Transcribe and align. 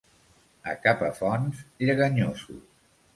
A 0.69 0.73
Capafonts, 0.85 1.59
lleganyosos. 1.89 2.65